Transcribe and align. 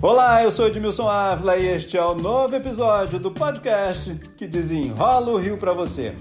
Olá, 0.00 0.44
eu 0.44 0.52
sou 0.52 0.68
Edmilson 0.68 1.08
Ávila 1.08 1.56
e 1.56 1.66
este 1.66 1.96
é 1.98 2.04
o 2.04 2.14
novo 2.14 2.54
episódio 2.54 3.18
do 3.18 3.32
podcast 3.32 4.14
que 4.36 4.46
desenrola 4.46 5.32
o 5.32 5.36
Rio 5.36 5.58
para 5.58 5.72
você. 5.72 6.14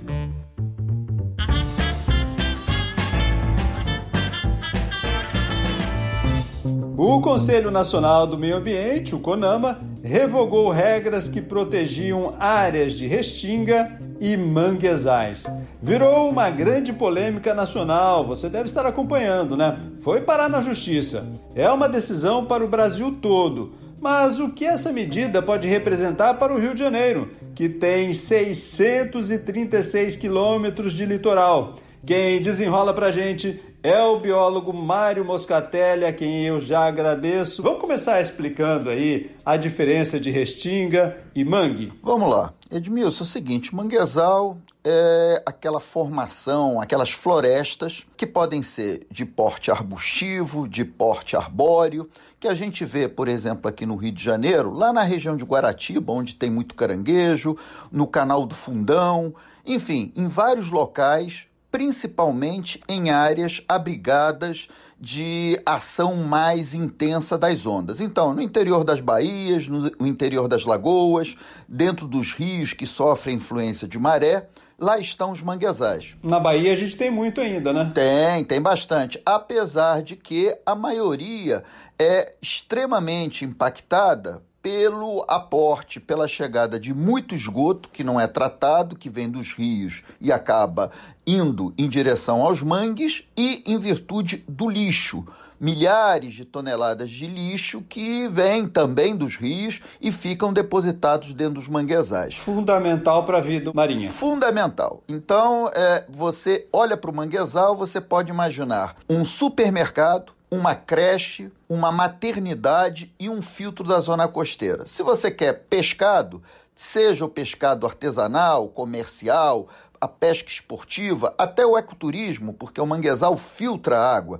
O 6.97 7.21
Conselho 7.21 7.69
Nacional 7.69 8.25
do 8.25 8.35
Meio 8.35 8.57
Ambiente, 8.57 9.13
o 9.13 9.19
CONAMA, 9.19 9.79
revogou 10.07 10.71
regras 10.71 11.27
que 11.27 11.41
protegiam 11.41 12.33
áreas 12.39 12.93
de 12.93 13.05
restinga 13.05 13.99
e 14.19 14.37
manguezais. 14.37 15.45
Virou 15.83 16.29
uma 16.29 16.49
grande 16.49 16.93
polêmica 16.93 17.53
nacional, 17.53 18.25
você 18.25 18.47
deve 18.47 18.65
estar 18.65 18.85
acompanhando, 18.85 19.57
né? 19.57 19.77
Foi 19.99 20.21
parar 20.21 20.49
na 20.49 20.61
justiça. 20.61 21.27
É 21.53 21.69
uma 21.69 21.89
decisão 21.89 22.45
para 22.45 22.63
o 22.63 22.69
Brasil 22.69 23.17
todo. 23.21 23.73
Mas 23.99 24.39
o 24.39 24.49
que 24.49 24.65
essa 24.65 24.93
medida 24.93 25.41
pode 25.41 25.67
representar 25.67 26.35
para 26.35 26.53
o 26.53 26.59
Rio 26.59 26.73
de 26.73 26.79
Janeiro, 26.79 27.29
que 27.53 27.67
tem 27.67 28.13
636 28.13 30.15
quilômetros 30.15 30.93
de 30.93 31.05
litoral? 31.05 31.75
Quem 32.05 32.39
desenrola 32.39 32.93
para 32.93 33.11
gente 33.11 33.59
é 33.87 34.03
o 34.03 34.19
biólogo 34.19 34.73
Mário 34.73 35.23
Moscatelli, 35.23 36.03
a 36.03 36.11
quem 36.11 36.43
eu 36.43 36.59
já 36.59 36.85
agradeço. 36.85 37.63
Vamos 37.63 37.79
começar 37.79 38.19
explicando 38.19 38.89
aí 38.89 39.31
a 39.45 39.55
diferença 39.55 40.19
de 40.19 40.29
restinga 40.29 41.17
e 41.33 41.45
mangue. 41.45 41.93
Vamos 42.03 42.29
lá. 42.29 42.53
Edmilson, 42.69 43.23
é 43.23 43.25
o 43.25 43.29
seguinte, 43.29 43.73
manguezal 43.73 44.57
é 44.83 45.41
aquela 45.45 45.79
formação, 45.79 46.81
aquelas 46.81 47.11
florestas 47.11 48.05
que 48.15 48.27
podem 48.27 48.61
ser 48.61 49.07
de 49.09 49.25
porte 49.25 49.71
arbustivo, 49.71 50.67
de 50.67 50.83
porte 50.83 51.37
arbóreo, 51.37 52.09
que 52.39 52.47
a 52.47 52.53
gente 52.53 52.83
vê, 52.83 53.07
por 53.07 53.29
exemplo, 53.29 53.69
aqui 53.69 53.85
no 53.85 53.95
Rio 53.95 54.11
de 54.11 54.23
Janeiro, 54.23 54.73
lá 54.73 54.91
na 54.91 55.03
região 55.03 55.35
de 55.37 55.45
Guaratiba, 55.45 56.11
onde 56.11 56.35
tem 56.35 56.49
muito 56.49 56.75
caranguejo, 56.75 57.57
no 57.91 58.05
Canal 58.05 58.45
do 58.45 58.53
Fundão, 58.53 59.33
enfim, 59.65 60.11
em 60.15 60.27
vários 60.27 60.71
locais 60.71 61.46
principalmente 61.71 62.81
em 62.87 63.09
áreas 63.09 63.63
abrigadas 63.67 64.67
de 64.99 65.61
ação 65.65 66.15
mais 66.15 66.73
intensa 66.73 67.37
das 67.37 67.65
ondas. 67.65 67.99
Então, 67.99 68.33
no 68.33 68.41
interior 68.41 68.83
das 68.83 68.99
baías, 68.99 69.67
no 69.67 70.07
interior 70.07 70.47
das 70.47 70.65
lagoas, 70.65 71.35
dentro 71.67 72.07
dos 72.07 72.33
rios 72.33 72.73
que 72.73 72.87
sofrem 72.87 73.35
influência 73.35 73.87
de 73.87 73.99
maré, 73.99 74.47
lá 74.79 74.97
estão 74.97 75.31
os 75.31 75.41
manguezais. 75.41 76.15
Na 76.23 76.39
Bahia 76.39 76.73
a 76.73 76.75
gente 76.75 76.95
tem 76.95 77.11
muito 77.11 77.41
ainda, 77.41 77.71
né? 77.71 77.91
Tem, 77.93 78.43
tem 78.43 78.61
bastante. 78.61 79.21
Apesar 79.25 80.01
de 80.01 80.15
que 80.15 80.55
a 80.65 80.75
maioria 80.75 81.63
é 81.99 82.33
extremamente 82.41 83.45
impactada 83.45 84.41
pelo 84.61 85.23
aporte, 85.27 85.99
pela 85.99 86.27
chegada 86.27 86.79
de 86.79 86.93
muito 86.93 87.33
esgoto 87.35 87.89
que 87.89 88.03
não 88.03 88.19
é 88.19 88.27
tratado, 88.27 88.95
que 88.95 89.09
vem 89.09 89.29
dos 89.29 89.53
rios 89.53 90.03
e 90.19 90.31
acaba 90.31 90.91
indo 91.25 91.73
em 91.77 91.87
direção 91.87 92.41
aos 92.41 92.61
mangues 92.61 93.23
e 93.35 93.63
em 93.65 93.77
virtude 93.77 94.43
do 94.47 94.67
lixo. 94.69 95.25
Milhares 95.59 96.35
de 96.35 96.45
toneladas 96.45 97.09
de 97.09 97.25
lixo 97.25 97.81
que 97.81 98.27
vêm 98.27 98.67
também 98.67 99.15
dos 99.15 99.35
rios 99.35 99.81
e 99.99 100.11
ficam 100.11 100.53
depositados 100.53 101.33
dentro 101.33 101.55
dos 101.55 101.67
manguezais. 101.67 102.35
Fundamental 102.35 103.25
para 103.25 103.39
a 103.39 103.41
vida 103.41 103.71
marinha. 103.73 104.09
Fundamental. 104.09 105.01
Então, 105.09 105.71
é, 105.73 106.05
você 106.07 106.67
olha 106.71 106.95
para 106.95 107.09
o 107.09 107.15
manguezal, 107.15 107.75
você 107.75 107.99
pode 107.99 108.29
imaginar 108.29 108.97
um 109.09 109.25
supermercado 109.25 110.36
uma 110.49 110.75
creche, 110.75 111.51
uma 111.67 111.91
maternidade 111.91 113.13
e 113.19 113.29
um 113.29 113.41
filtro 113.41 113.83
da 113.83 113.99
zona 113.99 114.27
costeira. 114.27 114.85
Se 114.85 115.03
você 115.03 115.29
quer 115.29 115.65
pescado, 115.69 116.41
seja 116.75 117.25
o 117.25 117.29
pescado 117.29 117.85
artesanal, 117.85 118.69
comercial, 118.69 119.67
a 119.99 120.07
pesca 120.07 120.49
esportiva, 120.49 121.33
até 121.37 121.65
o 121.65 121.77
ecoturismo, 121.77 122.53
porque 122.53 122.79
o 122.79 122.85
manguezal 122.85 123.35
filtra 123.35 123.97
a 123.97 124.15
água, 124.15 124.39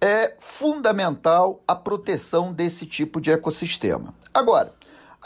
é 0.00 0.34
fundamental 0.40 1.62
a 1.66 1.74
proteção 1.74 2.52
desse 2.52 2.84
tipo 2.84 3.20
de 3.20 3.30
ecossistema. 3.30 4.14
Agora, 4.34 4.74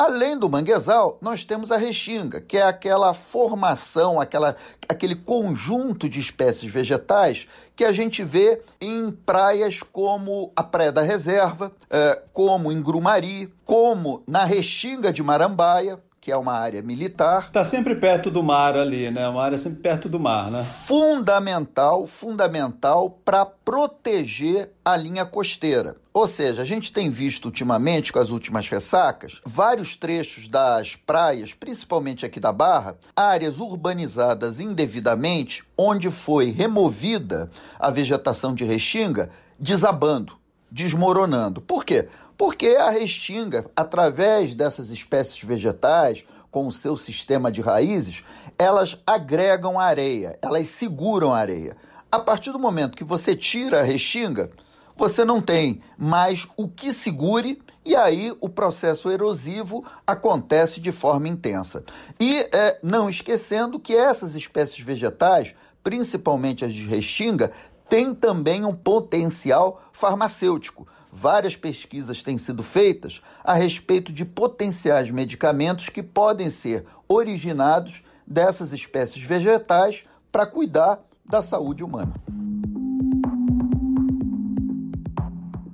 Além 0.01 0.35
do 0.35 0.49
manguezal, 0.49 1.19
nós 1.21 1.45
temos 1.45 1.71
a 1.71 1.77
restinga, 1.77 2.41
que 2.41 2.57
é 2.57 2.63
aquela 2.63 3.13
formação, 3.13 4.19
aquela, 4.19 4.57
aquele 4.89 5.15
conjunto 5.15 6.09
de 6.09 6.19
espécies 6.19 6.73
vegetais 6.73 7.47
que 7.77 7.85
a 7.85 7.93
gente 7.93 8.25
vê 8.25 8.63
em 8.81 9.11
praias 9.11 9.83
como 9.83 10.55
a 10.57 10.63
Praia 10.63 10.91
da 10.91 11.03
Reserva, 11.03 11.71
é, 11.91 12.19
como 12.33 12.73
em 12.73 12.81
Grumari, 12.81 13.53
como 13.67 14.23
na 14.27 14.43
Restinga 14.43 15.13
de 15.13 15.23
Marambaia, 15.23 16.01
que 16.21 16.31
é 16.31 16.37
uma 16.37 16.53
área 16.53 16.83
militar. 16.83 17.47
Está 17.47 17.65
sempre 17.65 17.95
perto 17.95 18.31
do 18.31 18.43
mar 18.43 18.77
ali, 18.77 19.11
né? 19.11 19.27
Uma 19.27 19.43
área 19.43 19.57
sempre 19.57 19.81
perto 19.81 20.09
do 20.09 20.21
mar, 20.21 20.51
né? 20.51 20.67
Fundamental, 20.85 22.07
fundamental 22.07 23.19
para 23.25 23.47
proteger 23.47 24.71
a 24.85 24.97
linha 24.97 25.25
costeira. 25.25 25.97
Ou 26.13 26.29
seja, 26.29 26.61
a 26.61 26.65
gente 26.65 26.93
tem 26.93 27.09
visto 27.09 27.47
ultimamente, 27.47 28.13
com 28.13 28.19
as 28.19 28.29
últimas 28.29 28.69
ressacas, 28.69 29.41
vários 29.47 29.97
trechos 29.97 30.47
das 30.47 30.95
praias, 30.95 31.55
principalmente 31.55 32.27
aqui 32.27 32.39
da 32.39 32.53
Barra, 32.53 32.97
áreas 33.17 33.59
urbanizadas 33.59 34.61
indevidamente, 34.61 35.65
onde 35.79 36.11
foi 36.11 36.51
removida 36.51 37.51
a 37.79 37.91
vegetação 37.91 38.55
de 38.55 38.65
restinga, 38.65 39.31
desabando, 39.59 40.35
desmoronando. 40.71 41.63
Por 41.63 41.85
quê? 41.85 42.09
Porque 42.41 42.69
a 42.69 42.89
restinga, 42.89 43.71
através 43.77 44.55
dessas 44.55 44.89
espécies 44.89 45.45
vegetais, 45.45 46.25
com 46.51 46.67
o 46.67 46.73
seu 46.73 46.97
sistema 46.97 47.53
de 47.53 47.61
raízes, 47.61 48.25
elas 48.59 48.99
agregam 49.07 49.79
areia, 49.79 50.39
elas 50.41 50.69
seguram 50.69 51.35
a 51.35 51.39
areia. 51.39 51.77
A 52.11 52.19
partir 52.19 52.51
do 52.51 52.59
momento 52.59 52.97
que 52.97 53.05
você 53.05 53.37
tira 53.37 53.81
a 53.81 53.83
restinga, 53.83 54.51
você 54.97 55.23
não 55.23 55.43
tem 55.43 55.83
mais 55.99 56.49
o 56.57 56.67
que 56.67 56.95
segure 56.95 57.61
e 57.85 57.95
aí 57.95 58.35
o 58.41 58.49
processo 58.49 59.11
erosivo 59.11 59.85
acontece 60.07 60.81
de 60.81 60.93
forma 60.93 61.29
intensa. 61.29 61.85
E 62.19 62.39
é, 62.55 62.79
não 62.83 63.11
esquecendo 63.11 63.79
que 63.79 63.95
essas 63.95 64.35
espécies 64.35 64.83
vegetais, 64.83 65.55
principalmente 65.85 66.65
as 66.65 66.73
de 66.73 66.87
restinga, 66.87 67.53
têm 67.87 68.15
também 68.15 68.65
um 68.65 68.75
potencial 68.75 69.83
farmacêutico 69.93 70.89
várias 71.13 71.57
pesquisas 71.57 72.23
têm 72.23 72.39
sido 72.39 72.63
feitas 72.63 73.21
a 73.45 73.55
respeito 73.55 74.13
de 74.13 74.25
potenciais 74.25 75.11
medicamentos 75.11 75.89
que 75.89 76.03
podem 76.03 76.51
ser 76.51 76.85
originados 77.09 78.03
dessas 78.27 78.73
espécies 78.73 79.25
vegetais 79.25 80.05
para 80.31 80.47
cuidar 80.47 81.01
da 81.25 81.43
saúde 81.43 81.83
humana. 81.83 82.15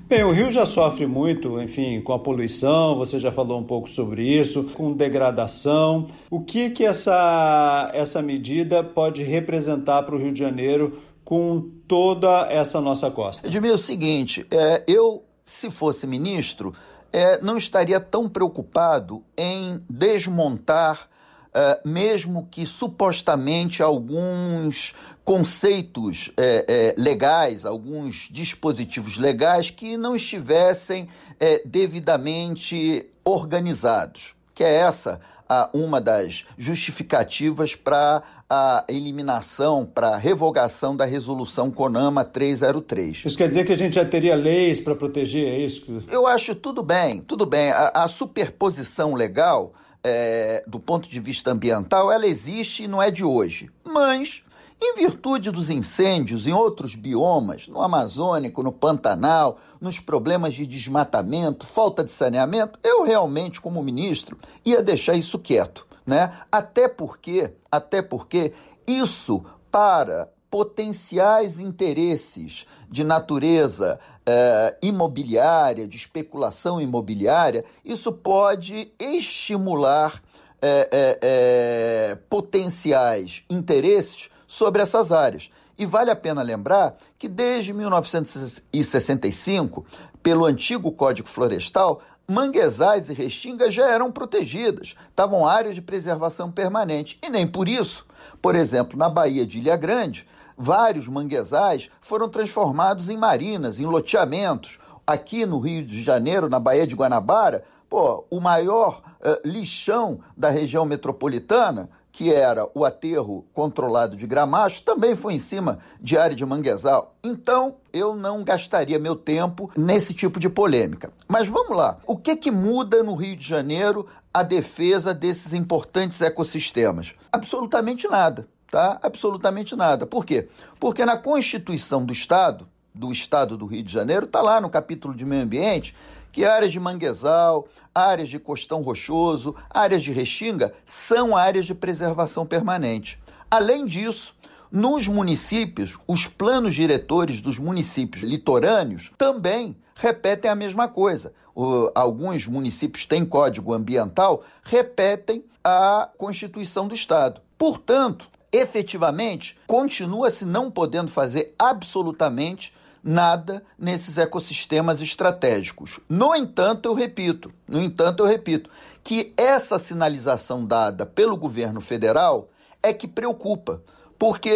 Bem, 0.08 0.22
o 0.22 0.30
Rio 0.30 0.52
já 0.52 0.64
sofre 0.64 1.04
muito, 1.04 1.60
enfim, 1.60 2.00
com 2.00 2.12
a 2.12 2.18
poluição, 2.18 2.94
você 2.94 3.18
já 3.18 3.32
falou 3.32 3.58
um 3.58 3.64
pouco 3.64 3.90
sobre 3.90 4.22
isso, 4.22 4.62
com 4.72 4.92
degradação. 4.92 6.06
O 6.30 6.40
que 6.40 6.70
que 6.70 6.84
essa, 6.84 7.90
essa 7.92 8.22
medida 8.22 8.84
pode 8.84 9.24
representar 9.24 10.04
para 10.04 10.14
o 10.14 10.18
Rio 10.18 10.30
de 10.30 10.38
Janeiro 10.38 11.00
com 11.24 11.60
toda 11.88 12.46
essa 12.48 12.80
nossa 12.80 13.10
costa? 13.10 13.48
Edmil, 13.48 13.72
é 13.72 13.74
o 13.74 13.78
seguinte, 13.78 14.46
é, 14.48 14.84
eu, 14.86 15.24
se 15.46 15.70
fosse 15.70 16.06
ministro, 16.06 16.74
é, 17.12 17.40
não 17.40 17.56
estaria 17.56 18.00
tão 18.00 18.28
preocupado 18.28 19.24
em 19.38 19.80
desmontar, 19.88 21.08
é, 21.54 21.80
mesmo 21.84 22.48
que 22.50 22.66
supostamente 22.66 23.82
alguns 23.82 24.94
conceitos 25.24 26.30
é, 26.36 26.94
é, 26.96 27.00
legais, 27.00 27.64
alguns 27.64 28.28
dispositivos 28.30 29.16
legais 29.16 29.70
que 29.70 29.96
não 29.96 30.14
estivessem 30.14 31.08
é, 31.40 31.62
devidamente 31.64 33.08
organizados, 33.24 34.34
que 34.52 34.62
é 34.62 34.74
essa 34.74 35.20
a, 35.48 35.70
uma 35.72 36.00
das 36.00 36.44
justificativas 36.56 37.74
para 37.74 38.22
a 38.48 38.84
eliminação, 38.88 39.84
para 39.84 40.10
a 40.10 40.16
revogação 40.16 40.96
da 40.96 41.04
resolução 41.04 41.70
CONAMA 41.70 42.24
303. 42.24 43.24
Isso 43.24 43.36
quer 43.36 43.48
dizer 43.48 43.66
que 43.66 43.72
a 43.72 43.76
gente 43.76 43.94
já 43.94 44.04
teria 44.04 44.36
leis 44.36 44.78
para 44.78 44.94
proteger, 44.94 45.48
é 45.48 45.58
isso? 45.58 46.02
Eu 46.10 46.26
acho 46.26 46.54
tudo 46.54 46.82
bem, 46.82 47.20
tudo 47.20 47.44
bem. 47.44 47.70
A, 47.70 48.04
a 48.04 48.08
superposição 48.08 49.14
legal, 49.14 49.74
é, 50.02 50.62
do 50.66 50.78
ponto 50.78 51.08
de 51.08 51.18
vista 51.18 51.50
ambiental, 51.50 52.12
ela 52.12 52.26
existe 52.26 52.84
e 52.84 52.88
não 52.88 53.02
é 53.02 53.10
de 53.10 53.24
hoje. 53.24 53.68
Mas 53.84 54.44
em 54.80 54.94
virtude 54.94 55.50
dos 55.50 55.70
incêndios 55.70 56.46
em 56.46 56.52
outros 56.52 56.94
biomas, 56.94 57.66
no 57.66 57.80
Amazônico, 57.80 58.62
no 58.62 58.70
Pantanal, 58.70 59.58
nos 59.80 59.98
problemas 59.98 60.54
de 60.54 60.66
desmatamento, 60.66 61.66
falta 61.66 62.04
de 62.04 62.10
saneamento, 62.10 62.78
eu 62.84 63.02
realmente, 63.02 63.60
como 63.60 63.82
ministro, 63.82 64.38
ia 64.64 64.82
deixar 64.82 65.14
isso 65.14 65.38
quieto, 65.38 65.86
né? 66.04 66.32
Até 66.52 66.88
porque, 66.88 67.52
até 67.70 68.02
porque 68.02 68.52
isso 68.86 69.42
para 69.70 70.30
potenciais 70.50 71.58
interesses 71.58 72.66
de 72.88 73.02
natureza 73.02 73.98
eh, 74.26 74.76
imobiliária, 74.82 75.88
de 75.88 75.96
especulação 75.96 76.80
imobiliária, 76.80 77.64
isso 77.84 78.12
pode 78.12 78.92
estimular 78.98 80.22
eh, 80.60 81.18
eh, 81.22 82.18
potenciais 82.28 83.42
interesses 83.50 84.30
sobre 84.56 84.80
essas 84.80 85.12
áreas. 85.12 85.50
E 85.78 85.84
vale 85.84 86.10
a 86.10 86.16
pena 86.16 86.40
lembrar 86.40 86.96
que 87.18 87.28
desde 87.28 87.74
1965, 87.74 89.84
pelo 90.22 90.46
antigo 90.46 90.90
Código 90.90 91.28
Florestal, 91.28 92.00
manguezais 92.26 93.10
e 93.10 93.12
restingas 93.12 93.74
já 93.74 93.86
eram 93.86 94.10
protegidas, 94.10 94.94
estavam 95.10 95.46
áreas 95.46 95.74
de 95.74 95.82
preservação 95.82 96.50
permanente. 96.50 97.18
E 97.22 97.28
nem 97.28 97.46
por 97.46 97.68
isso, 97.68 98.06
por 98.40 98.56
exemplo, 98.56 98.98
na 98.98 99.10
Baía 99.10 99.44
de 99.44 99.58
Ilha 99.58 99.76
Grande, 99.76 100.26
vários 100.56 101.06
manguezais 101.06 101.90
foram 102.00 102.30
transformados 102.30 103.10
em 103.10 103.18
marinas, 103.18 103.78
em 103.78 103.84
loteamentos. 103.84 104.78
Aqui 105.06 105.44
no 105.44 105.58
Rio 105.58 105.84
de 105.84 106.02
Janeiro, 106.02 106.48
na 106.48 106.58
Baía 106.58 106.86
de 106.86 106.96
Guanabara, 106.96 107.62
pô, 107.90 108.24
o 108.30 108.40
maior 108.40 109.02
uh, 109.20 109.38
lixão 109.44 110.18
da 110.34 110.48
região 110.48 110.86
metropolitana 110.86 111.90
que 112.16 112.32
era 112.32 112.66
o 112.74 112.82
aterro 112.82 113.44
controlado 113.52 114.16
de 114.16 114.26
gramacho, 114.26 114.82
também 114.82 115.14
foi 115.14 115.34
em 115.34 115.38
cima 115.38 115.80
de 116.00 116.16
área 116.16 116.34
de 116.34 116.46
manguezal. 116.46 117.14
Então, 117.22 117.76
eu 117.92 118.16
não 118.16 118.42
gastaria 118.42 118.98
meu 118.98 119.14
tempo 119.14 119.70
nesse 119.76 120.14
tipo 120.14 120.40
de 120.40 120.48
polêmica. 120.48 121.12
Mas 121.28 121.46
vamos 121.46 121.76
lá. 121.76 121.98
O 122.06 122.16
que, 122.16 122.34
que 122.34 122.50
muda 122.50 123.02
no 123.02 123.14
Rio 123.14 123.36
de 123.36 123.46
Janeiro 123.46 124.06
a 124.32 124.42
defesa 124.42 125.12
desses 125.12 125.52
importantes 125.52 126.22
ecossistemas? 126.22 127.12
Absolutamente 127.30 128.08
nada. 128.08 128.48
Tá? 128.70 128.98
Absolutamente 129.02 129.76
nada. 129.76 130.06
Por 130.06 130.24
quê? 130.24 130.48
Porque 130.80 131.04
na 131.04 131.18
Constituição 131.18 132.02
do 132.02 132.14
Estado, 132.14 132.66
do 132.94 133.12
Estado 133.12 133.58
do 133.58 133.66
Rio 133.66 133.82
de 133.82 133.92
Janeiro, 133.92 134.24
está 134.24 134.40
lá 134.40 134.58
no 134.58 134.70
capítulo 134.70 135.14
de 135.14 135.26
meio 135.26 135.42
ambiente, 135.42 135.94
que 136.36 136.44
áreas 136.44 136.70
de 136.70 136.78
manguezal, 136.78 137.66
áreas 137.94 138.28
de 138.28 138.38
costão 138.38 138.82
rochoso, 138.82 139.56
áreas 139.70 140.02
de 140.02 140.12
restinga 140.12 140.74
são 140.84 141.34
áreas 141.34 141.64
de 141.64 141.74
preservação 141.74 142.44
permanente. 142.44 143.18
Além 143.50 143.86
disso, 143.86 144.36
nos 144.70 145.08
municípios, 145.08 145.96
os 146.06 146.26
planos 146.26 146.74
diretores 146.74 147.40
dos 147.40 147.58
municípios 147.58 148.22
litorâneos 148.22 149.10
também 149.16 149.78
repetem 149.94 150.50
a 150.50 150.54
mesma 150.54 150.88
coisa. 150.88 151.32
O, 151.54 151.90
alguns 151.94 152.46
municípios 152.46 153.06
têm 153.06 153.24
código 153.24 153.72
ambiental, 153.72 154.44
repetem 154.62 155.42
a 155.64 156.06
Constituição 156.18 156.86
do 156.86 156.94
Estado. 156.94 157.40
Portanto, 157.56 158.28
efetivamente, 158.52 159.56
continua-se 159.66 160.44
não 160.44 160.70
podendo 160.70 161.10
fazer 161.10 161.54
absolutamente 161.58 162.74
nada 163.06 163.62
nesses 163.78 164.18
ecossistemas 164.18 165.00
estratégicos. 165.00 166.00
No 166.08 166.34
entanto, 166.34 166.88
eu 166.88 166.94
repito, 166.94 167.54
no 167.68 167.80
entanto, 167.80 168.24
eu 168.24 168.26
repito 168.26 168.68
que 169.04 169.32
essa 169.36 169.78
sinalização 169.78 170.66
dada 170.66 171.06
pelo 171.06 171.36
governo 171.36 171.80
federal 171.80 172.50
é 172.82 172.92
que 172.92 173.06
preocupa, 173.06 173.80
porque 174.18 174.52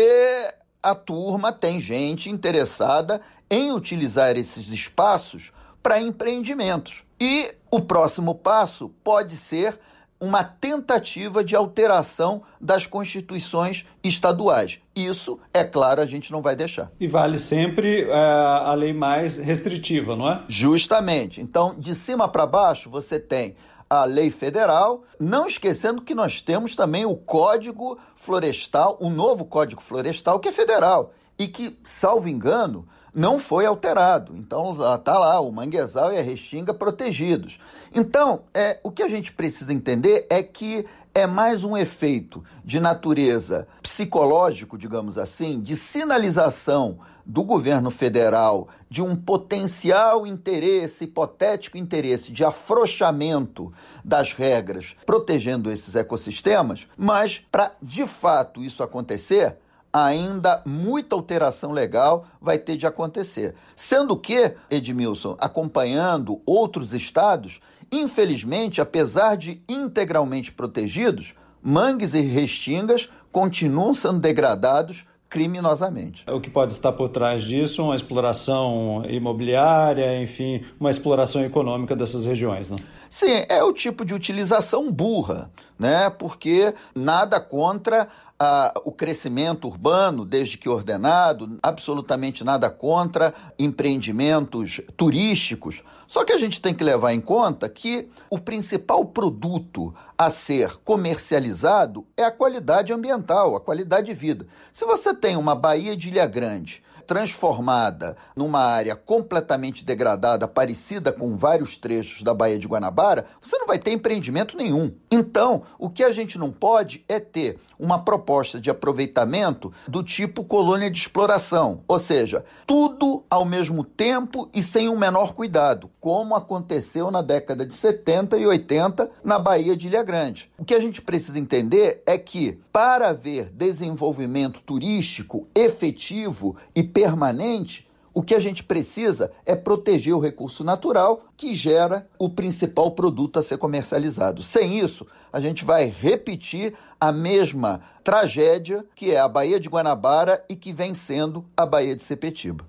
a 0.83 0.97
turma 0.97 1.53
tem 1.53 1.81
gente 1.81 2.29
interessada 2.29 3.21
em 3.49 3.71
utilizar 3.71 4.37
esses 4.37 4.69
espaços 4.69 5.53
para 5.81 6.01
empreendimentos. 6.01 7.05
E 7.21 7.55
o 7.71 7.81
próximo 7.81 8.35
passo 8.35 8.89
pode 9.05 9.37
ser 9.37 9.79
uma 10.21 10.45
tentativa 10.45 11.43
de 11.43 11.57
alteração 11.57 12.43
das 12.61 12.87
constituições 12.87 13.87
estaduais. 14.05 14.79
Isso, 14.95 15.41
é 15.55 15.65
claro, 15.65 16.03
a 16.03 16.07
gente 16.07 16.31
não 16.31 16.43
vai 16.43 16.55
deixar. 16.55 16.91
E 17.01 17.09
vale 17.09 17.39
sempre 17.39 18.03
é, 18.03 18.13
a 18.13 18.75
lei 18.75 18.93
mais 18.93 19.39
restritiva, 19.39 20.15
não 20.15 20.31
é? 20.31 20.43
Justamente. 20.47 21.41
Então, 21.41 21.75
de 21.79 21.95
cima 21.95 22.29
para 22.29 22.45
baixo, 22.45 22.91
você 22.91 23.19
tem 23.19 23.57
a 23.89 24.05
lei 24.05 24.31
federal, 24.31 25.03
não 25.19 25.47
esquecendo 25.47 26.03
que 26.03 26.15
nós 26.15 26.41
temos 26.41 26.77
também 26.77 27.05
o 27.05 27.17
Código 27.17 27.99
Florestal, 28.15 28.97
o 29.01 29.11
novo 29.11 29.45
Código 29.45 29.81
Florestal, 29.81 30.39
que 30.39 30.49
é 30.49 30.53
federal 30.53 31.13
e 31.37 31.49
que, 31.49 31.77
salvo 31.83 32.29
engano, 32.29 32.87
não 33.15 33.39
foi 33.39 33.67
alterado. 33.67 34.37
Então 34.37 34.73
está 34.73 35.19
lá 35.19 35.41
o 35.41 35.53
manguezal 35.53 36.13
e 36.13 36.19
a 36.19 36.23
restinga 36.23 36.73
protegidos. 36.73 37.59
Então, 37.95 38.43
é, 38.55 38.79
o 38.83 38.91
que 38.91 39.03
a 39.03 39.09
gente 39.09 39.33
precisa 39.33 39.73
entender 39.73 40.27
é 40.31 40.43
que 40.43 40.87
é 41.15 41.27
mais 41.27 41.65
um 41.65 41.77
efeito 41.77 42.45
de 42.65 42.79
natureza 42.79 43.67
psicológico, 43.83 44.79
digamos 44.79 45.19
assim, 45.19 45.61
de 45.61 45.75
sinalização 45.75 46.99
do 47.27 47.43
governo 47.43 47.91
federal 47.91 48.69
de 48.89 49.03
um 49.03 49.15
potencial 49.15 50.27
interesse, 50.27 51.05
hipotético 51.05 51.77
interesse 51.77 52.33
de 52.33 52.45
afrouxamento 52.45 53.73
das 54.05 54.33
regras 54.33 54.97
protegendo 55.05 55.71
esses 55.71 55.95
ecossistemas, 55.95 56.89
mas 56.97 57.39
para 57.51 57.73
de 57.83 58.07
fato 58.07 58.63
isso 58.63 58.83
acontecer, 58.83 59.57
ainda 59.93 60.63
muita 60.65 61.15
alteração 61.15 61.73
legal 61.73 62.27
vai 62.41 62.59
ter 62.59 62.77
de 62.77 62.87
acontecer. 62.87 63.55
Sendo 63.75 64.17
que, 64.17 64.55
Edmilson, 64.71 65.37
acompanhando 65.39 66.41
outros 66.47 66.93
estados, 66.93 67.61
infelizmente, 67.91 68.81
apesar 68.81 69.37
de 69.37 69.63
integralmente 69.69 70.53
protegidos, 70.53 71.35
mangues 71.63 72.15
e 72.15 72.21
restingas 72.21 73.09
continuam 73.33 73.93
sendo 73.93 74.19
degradados 74.19 75.05
criminosamente. 75.29 76.25
O 76.29 76.41
que 76.41 76.51
pode 76.51 76.73
estar 76.73 76.91
por 76.93 77.09
trás 77.09 77.43
disso? 77.43 77.85
Uma 77.85 77.95
exploração 77.95 79.05
imobiliária, 79.09 80.21
enfim, 80.21 80.65
uma 80.79 80.91
exploração 80.91 81.45
econômica 81.45 81.95
dessas 81.95 82.27
regiões, 82.27 82.71
né? 82.71 82.79
Sim, 83.09 83.45
é 83.49 83.63
o 83.63 83.73
tipo 83.73 84.05
de 84.05 84.13
utilização 84.13 84.91
burra, 84.91 85.51
né? 85.79 86.11
Porque 86.11 86.75
nada 86.95 87.41
contra 87.41 88.09
a, 88.43 88.73
o 88.87 88.91
crescimento 88.91 89.69
urbano, 89.69 90.25
desde 90.25 90.57
que 90.57 90.67
ordenado, 90.67 91.59
absolutamente 91.63 92.43
nada 92.43 92.71
contra 92.71 93.35
empreendimentos 93.59 94.81
turísticos. 94.97 95.83
Só 96.07 96.25
que 96.25 96.33
a 96.33 96.39
gente 96.39 96.61
tem 96.61 96.75
que 96.75 96.83
levar 96.83 97.13
em 97.13 97.21
conta 97.21 97.69
que 97.69 98.09
o 98.31 98.39
principal 98.39 99.05
produto 99.05 99.95
a 100.17 100.31
ser 100.31 100.79
comercializado 100.83 102.07
é 102.17 102.25
a 102.25 102.33
qualidade 102.33 102.95
ambiental, 102.95 103.55
a 103.55 103.61
qualidade 103.61 104.07
de 104.07 104.15
vida. 104.15 104.47
Se 104.73 104.87
você 104.87 105.15
tem 105.15 105.37
uma 105.37 105.55
Baía 105.55 105.95
de 105.95 106.09
Ilha 106.09 106.27
Grande 106.27 106.83
transformada 107.07 108.17
numa 108.35 108.61
área 108.61 108.95
completamente 108.95 109.85
degradada, 109.85 110.47
parecida 110.47 111.13
com 111.13 111.37
vários 111.37 111.77
trechos 111.77 112.23
da 112.23 112.35
Baía 112.35 112.59
de 112.59 112.67
Guanabara, 112.67 113.27
você 113.41 113.57
não 113.59 113.67
vai 113.67 113.79
ter 113.79 113.93
empreendimento 113.93 114.57
nenhum. 114.57 114.93
Então, 115.11 115.63
o 115.79 115.91
que 115.91 116.05
a 116.05 116.13
gente 116.13 116.39
não 116.39 116.51
pode 116.51 117.05
é 117.09 117.19
ter 117.19 117.59
uma 117.81 117.99
proposta 117.99 118.61
de 118.61 118.71
aproveitamento 118.71 119.73
do 119.89 120.03
tipo 120.03 120.45
colônia 120.45 120.91
de 120.91 120.99
exploração, 120.99 121.83
ou 121.89 121.99
seja, 121.99 122.45
tudo 122.67 123.25
ao 123.31 123.45
mesmo 123.45 123.83
tempo 123.83 124.51
e 124.53 124.63
sem 124.63 124.89
o 124.89 124.93
um 124.93 124.99
menor 124.99 125.33
cuidado, 125.33 125.91
como 125.99 126.35
aconteceu 126.35 127.11
na 127.11 127.23
década 127.23 127.65
de 127.65 127.73
70 127.73 128.37
e 128.37 128.47
80 128.47 129.11
na 129.25 129.39
Baía 129.39 129.75
de 129.75 129.89
Ilha 129.89 130.03
Grande. 130.03 130.51
O 130.59 130.65
que 130.65 130.75
a 130.75 130.81
gente 130.81 131.01
precisa 131.01 131.39
entender 131.39 132.03
é 132.05 132.19
que 132.19 132.61
para 132.71 133.09
haver 133.09 133.51
desenvolvimento 133.51 134.61
turístico 134.63 135.49
efetivo 135.55 136.57
e 136.77 136.83
permanente, 136.93 137.89
o 138.13 138.23
que 138.23 138.35
a 138.35 138.41
gente 138.41 138.65
precisa 138.65 139.31
é 139.47 139.55
proteger 139.55 140.15
o 140.15 140.21
recurso 140.21 140.65
natural 140.65 141.23
que 141.37 141.55
gera 141.55 142.09
o 142.19 142.29
principal 142.29 142.91
produto 142.91 143.39
a 143.39 143.43
ser 143.43 143.59
comercializado. 143.59 144.43
Sem 144.43 144.79
isso, 144.79 145.07
a 145.33 145.41
gente 145.41 145.65
vai 145.65 145.87
repetir 145.87 146.75
a 147.01 147.13
mesma 147.13 147.81
tragédia 148.03 148.85
que 148.95 149.13
é 149.13 149.19
a 149.19 149.29
Baía 149.29 149.61
de 149.61 149.69
Guanabara 149.69 150.45
e 150.49 150.57
que 150.57 150.73
vem 150.73 150.95
sendo 150.95 151.45
a 151.57 151.65
Baía 151.65 151.95
de 151.95 152.03
Sepetiba. 152.03 152.67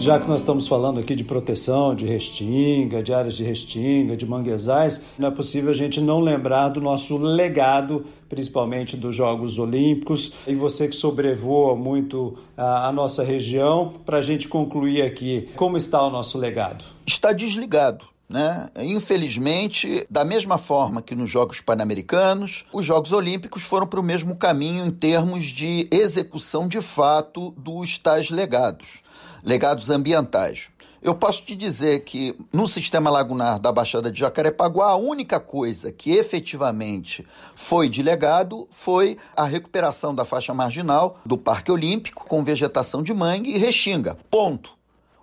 Já 0.00 0.18
que 0.18 0.26
nós 0.26 0.40
estamos 0.40 0.66
falando 0.66 0.98
aqui 0.98 1.14
de 1.14 1.22
proteção, 1.22 1.94
de 1.94 2.06
restinga, 2.06 3.02
de 3.02 3.12
áreas 3.12 3.34
de 3.34 3.44
restinga, 3.44 4.16
de 4.16 4.24
manguezais, 4.24 5.02
não 5.18 5.28
é 5.28 5.30
possível 5.30 5.70
a 5.70 5.74
gente 5.74 6.00
não 6.00 6.20
lembrar 6.20 6.70
do 6.70 6.80
nosso 6.80 7.18
legado, 7.18 8.06
principalmente 8.26 8.96
dos 8.96 9.14
Jogos 9.14 9.58
Olímpicos. 9.58 10.32
E 10.46 10.54
você 10.54 10.88
que 10.88 10.96
sobrevoa 10.96 11.76
muito 11.76 12.38
a, 12.56 12.88
a 12.88 12.92
nossa 12.92 13.22
região, 13.22 13.92
para 14.06 14.16
a 14.16 14.22
gente 14.22 14.48
concluir 14.48 15.02
aqui, 15.02 15.50
como 15.54 15.76
está 15.76 16.02
o 16.02 16.08
nosso 16.08 16.38
legado? 16.38 16.82
Está 17.06 17.34
desligado. 17.34 18.06
Né? 18.26 18.70
Infelizmente, 18.78 20.06
da 20.08 20.24
mesma 20.24 20.56
forma 20.56 21.02
que 21.02 21.14
nos 21.14 21.28
Jogos 21.28 21.60
Pan-Americanos, 21.60 22.64
os 22.72 22.86
Jogos 22.86 23.12
Olímpicos 23.12 23.64
foram 23.64 23.86
para 23.86 24.00
o 24.00 24.04
mesmo 24.04 24.34
caminho 24.34 24.86
em 24.86 24.90
termos 24.90 25.42
de 25.42 25.86
execução 25.90 26.66
de 26.66 26.80
fato 26.80 27.50
dos 27.50 27.98
tais 27.98 28.30
legados 28.30 29.02
legados 29.42 29.90
ambientais. 29.90 30.68
eu 31.02 31.14
posso 31.14 31.42
te 31.42 31.54
dizer 31.54 32.00
que 32.04 32.36
no 32.52 32.68
sistema 32.68 33.08
lagunar 33.08 33.58
da 33.58 33.72
Baixada 33.72 34.10
de 34.10 34.20
Jacarepaguá, 34.20 34.90
a 34.90 34.96
única 34.96 35.40
coisa 35.40 35.90
que 35.90 36.12
efetivamente 36.12 37.26
foi 37.54 37.88
de 37.88 38.02
legado 38.02 38.68
foi 38.70 39.16
a 39.34 39.44
recuperação 39.44 40.14
da 40.14 40.24
faixa 40.24 40.52
marginal 40.52 41.18
do 41.24 41.38
Parque 41.38 41.72
Olímpico 41.72 42.26
com 42.26 42.44
vegetação 42.44 43.02
de 43.02 43.14
mangue 43.14 43.54
e 43.54 43.58
restinga. 43.58 44.16
Ponto. 44.30 44.78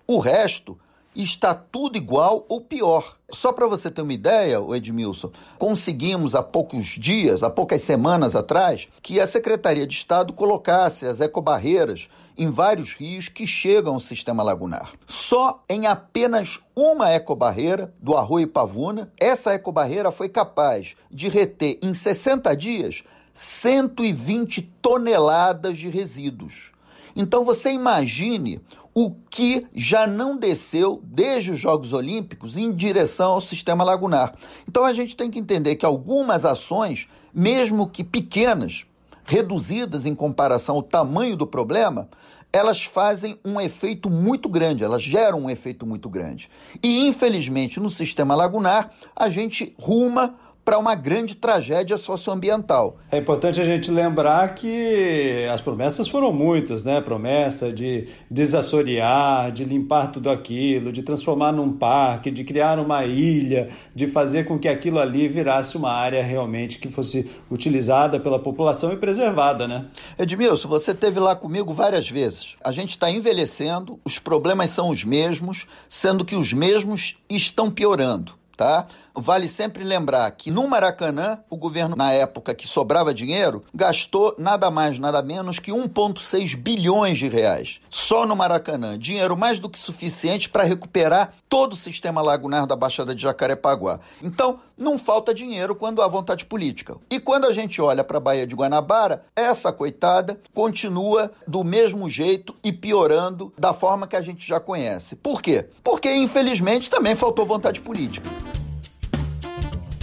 O 0.08 0.20
resto 0.20 0.78
está 1.24 1.54
tudo 1.54 1.98
igual 1.98 2.46
ou 2.48 2.62
pior. 2.62 3.18
Só 3.32 3.52
para 3.52 3.68
você 3.68 3.90
ter 3.90 4.02
uma 4.02 4.14
ideia, 4.14 4.60
Edmilson, 4.76 5.32
conseguimos 5.58 6.36
há 6.36 6.44
poucos 6.44 6.88
dias, 6.88 7.44
há 7.44 7.50
poucas 7.50 7.82
semanas 7.82 8.36
atrás, 8.36 8.88
que 9.02 9.20
a 9.20 9.28
Secretaria 9.28 9.86
de 9.86 9.96
Estado 9.96 10.32
colocasse 10.34 11.06
as 11.06 11.20
ecobarreiras 11.20 12.08
em 12.38 12.50
vários 12.50 12.94
rios 12.94 13.28
que 13.28 13.48
chegam 13.48 13.96
ao 13.96 14.00
sistema 14.00 14.44
lagunar. 14.44 14.94
Só 15.06 15.64
em 15.70 15.88
apenas 15.88 16.60
uma 16.76 17.12
ecobarreira 17.12 17.94
do 18.00 18.16
Arroio 18.16 18.48
Pavuna, 18.48 19.12
essa 19.20 19.54
ecobarreira 19.54 20.12
foi 20.12 20.30
capaz 20.30 20.96
de 21.10 21.30
reter 21.30 21.80
em 21.82 21.94
60 21.94 22.56
dias 22.56 23.04
120 23.34 24.62
toneladas 24.82 25.78
de 25.78 25.90
resíduos. 25.90 26.72
Então 27.16 27.46
você 27.46 27.72
imagine 27.72 28.62
o 29.00 29.12
que 29.12 29.68
já 29.76 30.08
não 30.08 30.36
desceu 30.36 31.00
desde 31.04 31.52
os 31.52 31.60
Jogos 31.60 31.94
Olímpicos 31.94 32.58
em 32.58 32.72
direção 32.72 33.34
ao 33.34 33.42
sistema 33.42 33.84
lagunar. 33.84 34.34
Então 34.68 34.84
a 34.84 34.92
gente 34.92 35.16
tem 35.16 35.30
que 35.30 35.38
entender 35.38 35.76
que 35.76 35.86
algumas 35.86 36.46
ações, 36.46 37.08
mesmo 37.32 37.88
que 37.88 38.04
pequenas, 38.04 38.87
reduzidas 39.28 40.06
em 40.06 40.16
comparação 40.16 40.78
ao 40.78 40.84
tamanho 40.84 41.36
do 41.36 41.46
problema, 41.46 42.10
elas 42.52 42.84
fazem 42.84 43.38
um 43.44 43.60
efeito 43.60 44.10
muito 44.10 44.48
grande, 44.48 44.84
elas 44.84 45.04
geram 45.04 45.42
um 45.42 45.50
efeito 45.50 45.86
muito 45.86 46.10
grande. 46.10 46.50
E 46.82 47.06
infelizmente 47.06 47.80
no 47.80 47.90
sistema 47.90 48.34
lagunar 48.34 48.92
a 49.14 49.30
gente 49.30 49.76
ruma 49.78 50.36
para 50.68 50.78
uma 50.78 50.96
grande 50.96 51.34
tragédia 51.34 51.96
socioambiental. 51.98 52.98
É 53.10 53.18
importante 53.18 53.62
a 53.62 53.64
gente 53.64 53.90
lembrar 53.90 54.54
que 54.54 55.48
as 55.50 55.62
promessas 55.62 56.10
foram 56.10 56.34
muitas, 56.34 56.84
né? 56.84 57.00
Promessa 57.00 57.72
de 57.72 58.10
desassorear, 58.30 59.50
de 59.54 59.64
limpar 59.64 60.12
tudo 60.12 60.30
aquilo, 60.30 60.92
de 60.92 61.04
transformar 61.04 61.54
num 61.54 61.72
parque, 61.72 62.30
de 62.30 62.44
criar 62.44 62.80
uma 62.80 63.06
ilha, 63.06 63.70
de 63.96 64.08
fazer 64.08 64.44
com 64.44 64.60
que 64.60 64.68
aquilo 64.68 65.00
ali 65.00 65.30
virasse 65.30 65.78
uma 65.78 65.94
área 65.94 66.22
realmente 66.22 66.80
que 66.80 66.90
fosse 66.90 67.32
utilizada 67.50 68.20
pela 68.20 68.38
população 68.38 68.92
e 68.92 68.98
preservada, 68.98 69.70
né? 69.70 69.86
Edmilson, 70.20 70.68
você 70.68 70.94
teve 70.94 71.18
lá 71.18 71.34
comigo 71.34 71.72
várias 71.72 72.10
vezes. 72.10 72.58
A 72.62 72.74
gente 72.74 72.90
está 72.90 73.10
envelhecendo, 73.10 74.02
os 74.04 74.20
problemas 74.20 74.72
são 74.72 74.90
os 74.90 75.06
mesmos, 75.06 75.66
sendo 75.88 76.26
que 76.26 76.36
os 76.36 76.52
mesmos 76.52 77.16
estão 77.30 77.72
piorando, 77.72 78.34
tá? 78.58 78.86
Vale 79.20 79.48
sempre 79.48 79.84
lembrar 79.84 80.30
que 80.30 80.52
no 80.52 80.68
Maracanã, 80.68 81.40
o 81.50 81.58
governo, 81.58 81.96
na 81.96 82.12
época 82.12 82.54
que 82.54 82.68
sobrava 82.68 83.12
dinheiro, 83.12 83.64
gastou 83.74 84.36
nada 84.38 84.70
mais, 84.70 85.00
nada 85.00 85.24
menos 85.24 85.58
que 85.58 85.72
1,6 85.72 86.56
bilhões 86.56 87.18
de 87.18 87.28
reais. 87.28 87.82
Só 87.90 88.28
no 88.28 88.36
Maracanã. 88.36 88.96
Dinheiro 88.98 89.36
mais 89.36 89.60
do 89.60 89.70
que 89.70 89.80
suficiente 89.80 90.48
para 90.48 90.64
recuperar 90.64 91.34
todo 91.50 91.74
o 91.74 91.76
sistema 91.76 92.22
lagunar 92.22 92.68
da 92.68 92.76
Baixada 92.76 93.16
de 93.16 93.24
Jacarepaguá. 93.24 94.00
Então, 94.22 94.60
não 94.78 95.00
falta 95.00 95.34
dinheiro 95.34 95.76
quando 95.76 96.04
há 96.04 96.08
vontade 96.08 96.46
política. 96.46 96.98
E 97.10 97.20
quando 97.20 97.46
a 97.46 97.52
gente 97.52 97.82
olha 97.82 98.04
para 98.04 98.18
a 98.18 98.22
Baía 98.22 98.46
de 98.46 98.54
Guanabara, 98.54 99.24
essa 99.36 99.74
coitada 99.74 100.40
continua 100.54 101.32
do 101.48 101.64
mesmo 101.64 102.08
jeito 102.08 102.56
e 102.64 102.72
piorando 102.72 103.52
da 103.58 103.74
forma 103.74 104.06
que 104.06 104.16
a 104.16 104.22
gente 104.22 104.48
já 104.48 104.60
conhece. 104.60 105.16
Por 105.16 105.42
quê? 105.42 105.66
Porque, 105.84 106.14
infelizmente, 106.14 106.88
também 106.88 107.16
faltou 107.16 107.48
vontade 107.48 107.82
política. 107.82 108.30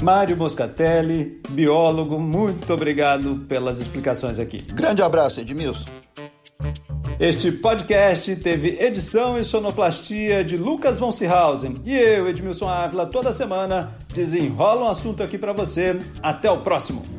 Mário 0.05 0.37
Moscatelli, 0.37 1.41
biólogo, 1.49 2.21
muito 2.21 2.75
obrigado 2.75 3.47
pelas 3.49 3.81
explicações 3.81 4.39
aqui. 4.39 4.59
Grande 4.59 5.01
abraço, 5.01 5.41
Edmilson. 5.41 5.89
Este 7.19 7.51
podcast 7.51 8.37
teve 8.37 8.77
edição 8.79 9.39
e 9.39 9.45
sonoplastia 9.45 10.45
de 10.45 10.59
Lucas 10.59 10.99
von 10.99 11.11
Seehausen 11.11 11.77
e 11.87 11.97
eu, 11.97 12.29
Edmilson 12.29 12.69
Ávila, 12.69 13.07
toda 13.07 13.33
semana 13.33 13.97
desenrola 14.13 14.85
um 14.85 14.91
assunto 14.91 15.23
aqui 15.23 15.39
para 15.39 15.55
você. 15.55 15.99
Até 16.23 16.51
o 16.51 16.59
próximo. 16.59 17.14